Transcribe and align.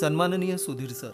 सन्माननीय 0.00 0.56
सुधीर 0.56 0.88
सर 0.88 1.10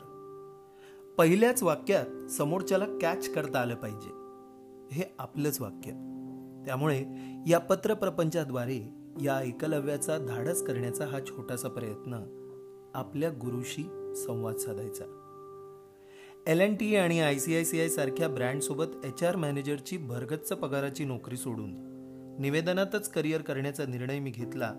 पहिल्याच 1.18 1.62
वाक्यात 1.62 2.30
समोरच्याला 2.30 2.84
कॅच 3.00 3.28
करता 3.28 3.60
आलं 3.60 3.74
पाहिजे. 3.74 4.08
हे 4.94 5.14
आपलंच 5.18 5.60
वाक्य. 5.60 5.90
त्यामुळे 6.66 7.04
या 7.46 7.58
पत्रप्रपंचाद्वारे 7.58 8.88
या 9.22 9.42
एकलव्याचा 9.42 10.18
धाडस 10.18 10.62
करण्याचा 10.62 11.06
हा 11.06 11.20
छोटासा 11.20 11.68
प्रयत्न 11.68 12.14
आपल्या 12.94 13.30
गुरुशी 13.30 14.14
संवाद 14.16 14.56
साधायचा. 14.56 15.04
एल 16.46 16.60
एन 16.60 16.74
टी 16.74 16.96
आणि 16.96 17.20
I 17.20 17.38
C 17.38 17.56
I 17.56 17.64
C 17.64 17.80
I 17.80 17.88
सारख्या 17.88 18.28
ब्रँडसोबत 18.28 19.04
एच 19.04 19.22
आर 19.22 19.36
मॅनेजरची 19.36 19.96
भरगच्च 19.96 20.52
पगाराची 20.52 21.04
नोकरी 21.04 21.36
सोडून 21.36 21.70
निवेदनातच 22.40 23.08
करिअर 23.08 23.40
करण्याचा 23.40 23.84
निर्णय 23.86 24.18
मी 24.18 24.30
घेतला 24.30 24.72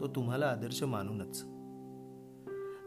तो 0.00 0.06
तुम्हाला 0.06 0.46
आदर्श 0.46 0.82
मानूनच. 0.82 1.44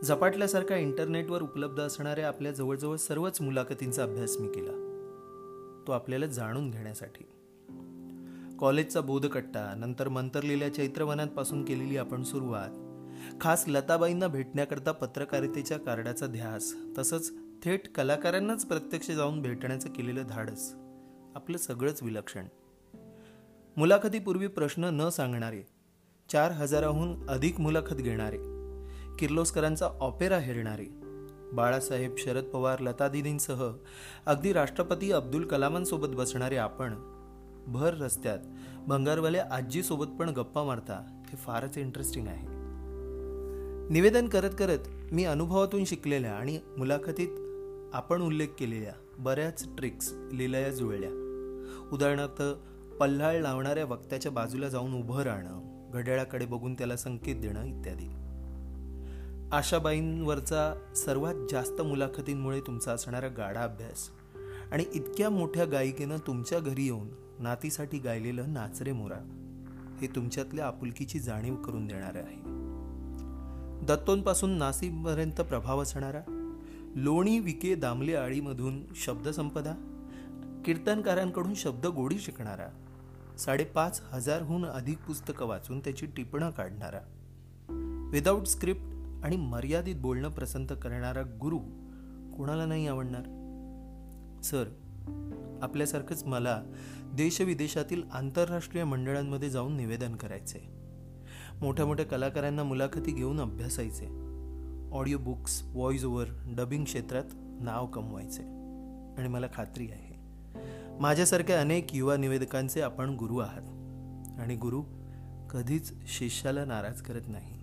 झपाटल्यासारख्या 0.04 0.78
इंटरनेटवर 0.78 1.42
उपलब्ध 1.42 1.80
असणाऱ्या 1.82 2.28
आपल्या 2.28 2.52
जवळजवळ 2.52 2.96
सर्वच 2.96 3.42
मुलाखतींचा 3.42 4.04
अभ्यास 4.04 4.38
मी 4.38 4.48
केला. 4.48 4.72
तो 5.88 5.92
आपल्याला 5.92 6.26
जाणून 6.26 6.72
घेण्यासाठी. 6.72 7.24
कॉलेजचा 8.60 9.02
बोधकट्टा 9.02 9.74
नंतर 9.78 10.08
मंतरलेल्या 10.08 10.74
चैत्रवनांपासून 10.74 11.66
केलेली 11.66 11.98
आपण 11.98 12.24
सुरुवात 12.24 12.70
खास 13.42 13.64
लताबाईंना 13.68 14.28
भेटण्याकरता 14.28 14.92
पत्रकारितेच्या 14.92 15.80
कार्डाचा 15.80 16.26
ध्यास 16.26 16.74
तसंच 16.98 17.32
थेट 17.64 17.94
कलाकारांनाच 17.94 18.66
प्रत्यक्ष 18.66 19.12
जाऊन 19.12 19.42
भेटण्याचं 19.42 19.90
केलेलं 19.90 20.24
धाडस 20.30 20.74
आपलं 21.36 21.58
सगळंच 21.58 22.04
विलक्षण. 22.04 22.46
मुलाखतीपूर्वी 23.78 24.48
प्रश्न 24.48 24.84
न 24.84 25.10
सांगणारे 25.10 25.64
चार 26.30 26.52
हजाराहून 26.52 27.30
अधिक 27.30 27.60
मुलाखत 27.60 27.96
घेणारे 27.96 28.59
किर्लोस्करांचा 29.20 29.86
ऑपेरा 29.86 30.38
हेरणारे. 30.40 30.86
बाळासाहेब 31.56 32.16
शरद 32.18 32.44
पवार 32.44 32.80
लतादिदींसह 32.80 33.72
अगदी 34.26 34.54
राष्ट्रपती 34.54 35.12
अब्दुल 35.12 35.46
कलामांसोबत 35.46 36.08
बसणारे 36.08 36.58
आपण. 36.58 36.94
भर 37.68 37.94
रस्त्यात 37.94 38.38
भंगारवाल्या 38.88 39.46
आजीसोबत 39.52 40.06
पण 40.20 40.30
गप्पा 40.30 40.64
मारता 40.64 41.24
हे 41.30 41.38
फारच 41.38 41.78
इंटरेस्टिंग 41.78 42.28
आहे. 42.28 42.48
निवेदन 43.94 44.28
करत 44.28 44.50
करत 44.60 44.80
मी 45.12 45.24
अनुभवातून 45.24 45.86
शिकलेल्या 45.86 46.34
आणि 46.34 46.60
मुलाखतीत 46.78 47.30
आपण 47.96 48.22
उल्लेख 48.22 48.48
केलेल्या 48.60 48.94
बऱ्याच 49.18 49.66
ट्रिक्स 49.78 50.14
लिलया 50.34 50.70
जुळल्या. 50.70 51.10
उदाहरणार्थ 51.92 52.42
पल्हाळ 52.96 53.40
लावणाऱ्या 53.40 53.86
वक्त्याच्या 53.86 54.32
बाजूला 54.32 54.68
जाऊन 54.68 54.94
उभं 54.94 55.22
राहणं 55.22 55.92
घड्याळाकडे 55.94 56.46
बघून 56.46 56.74
त्याला 56.74 56.98
संकेत 56.98 57.36
देणं 57.36 57.64
इत्यादी. 57.64 58.19
आशाबाईंवरचा 59.52 60.94
सर्वात 60.96 61.36
जास्त 61.52 61.82
मुलाखतींमुळे 61.82 62.60
तुमचा 62.60 62.92
असणारा 62.92 63.28
गाढा 63.28 63.64
अभ्यास 63.64 64.10
आणि 64.72 64.86
इतक्या 64.94 65.30
मोठ्या 65.30 65.66
गायिकेनं 65.66 66.18
तुमच्या 66.28 66.60
घरी 66.60 66.86
येऊन 66.86 67.08
नातीसाठी 67.40 67.98
गायलेलं 67.98 68.54
नाचरे 68.54 68.92
मोरा 68.92 69.18
हे 70.02 70.08
तुमच्यातल्या 70.08 70.68
आपुलकीची 70.68 71.20
जाणीव 71.20 71.56
करून 71.56 71.88
देणारं 71.88 72.20
आहे. 72.20 72.36
दत्तोंपासून 73.86 74.50
नाशिकपर्यंत 74.50 75.42
प्रभाव 75.42 75.82
असणारा 75.82 76.52
लोणी 76.96 77.40
विके 77.40 77.76
दामले 77.76 78.16
आळीमधून 78.16 78.84
शब्दसंपदा 78.96 79.74
कीर्तनकारांकडून 80.66 81.54
शब्द 81.54 81.86
गोडी 81.86 82.20
शिकणारा 82.20 82.68
साडेपाच 83.38 84.02
हजारहून 84.12 84.66
अधिक 84.66 84.98
पुस्तकं 84.98 85.46
वाचून 85.46 85.80
त्याची 85.80 86.06
टिपणं 86.06 86.50
काढणारा. 86.50 87.00
विदाऊट 88.12 88.46
स्क्रिप्ट 88.46 88.99
आणि 89.24 89.36
मर्यादित 89.36 89.96
बोलणं 89.96 90.30
प्रसंत 90.30 90.68
करणारा 90.68 91.22
गुरु 91.22 91.58
कोणाला 92.38 92.66
नाही 92.66 92.88
आवडणार? 92.88 93.22
सर 94.44 94.66
आपल्यासारखंच 95.62 96.24
मला 96.24 96.64
देशविदेशातील 97.14 98.04
आंतरराष्ट्रीय 98.14 98.84
मंडळांमध्ये 98.84 99.50
जाऊन 99.50 99.78
निवेदन 99.78 100.16
करायचे 100.16 100.60
मोठ्या 101.62 101.86
मोठ्या 101.86 102.06
कलाकारांना 102.06 102.64
मुलाखती 102.64 103.12
घेऊन 103.12 103.40
अभ्यासायचे 103.40 104.06
audio 104.92 105.18
books 105.18 105.64
voice 105.64 106.06
over 106.06 106.28
dubbing 106.58 106.84
क्षेत्रात 106.84 107.24
नाव 107.62 107.86
कमवायचे 107.86 108.42
आणि 109.18 109.28
मला 109.28 109.48
खात्री 109.54 109.88
आहे 109.88 110.10
माझ्यासारख्या 111.00 111.62
अनेक 111.62 111.96
युवा 111.96 112.18
निवेदकांचे 112.18 112.82
आपण 112.82 113.10
गुरु 113.10 113.38
आहात. 113.38 113.80
आणि 114.40 114.56
गुरु 114.56 114.82
कधीच 115.50 115.94
शिष्याला 116.08 116.66
नाराज 116.66 117.02
करत 117.02 117.22
नाही. 117.28 117.59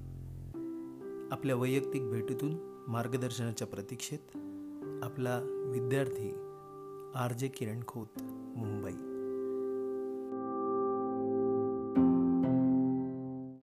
आपल्या 1.30 1.56
वैयक्तिक 1.56 2.10
भेटीतून 2.10 2.56
मार्गदर्शनाच्या 2.88 3.66
प्रतीक्षेत 3.66 4.36
आपला 5.02 5.40
विद्यार्थी 5.72 6.30
आर 7.14 7.32
जे 7.32 7.48
किरण 7.48 7.80
खोत 7.86 8.06
मुंबई. 8.56 8.85